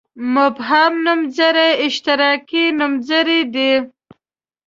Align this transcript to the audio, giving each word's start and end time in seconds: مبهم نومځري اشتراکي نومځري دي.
مبهم 0.33 0.93
نومځري 1.05 1.69
اشتراکي 1.87 2.65
نومځري 2.79 3.41
دي. 3.53 3.73